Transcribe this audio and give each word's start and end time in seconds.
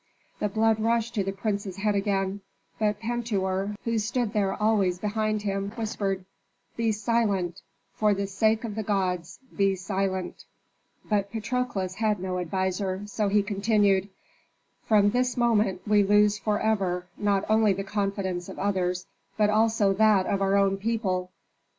The 0.39 0.49
blood 0.49 0.79
rushed 0.79 1.13
to 1.13 1.23
the 1.23 1.31
prince's 1.31 1.77
head 1.77 1.93
again, 1.93 2.41
but 2.79 2.99
Pentuer, 2.99 3.75
who 3.83 3.99
stood 3.99 4.33
there 4.33 4.51
always 4.51 4.97
behind 4.97 5.43
him, 5.43 5.69
whispered, 5.75 6.25
"Be 6.75 6.91
silent, 6.91 7.61
for 7.93 8.15
the 8.15 8.25
sake 8.25 8.63
of 8.63 8.73
the 8.73 8.81
gods, 8.81 9.37
be 9.55 9.75
silent." 9.75 10.45
But 11.07 11.31
Patrokles 11.31 11.93
had 11.97 12.19
no 12.19 12.39
adviser, 12.39 13.03
so 13.05 13.27
he 13.27 13.43
continued, 13.43 14.09
"From 14.85 15.11
this 15.11 15.37
moment 15.37 15.83
we 15.87 16.01
lose 16.01 16.35
forever, 16.39 17.05
not 17.15 17.45
only 17.47 17.71
the 17.73 17.83
confidence 17.83 18.49
of 18.49 18.57
others, 18.57 19.05
but 19.37 19.51
also 19.51 19.93
that 19.93 20.25
of 20.25 20.41
our 20.41 20.57
own 20.57 20.77
people. 20.77 21.29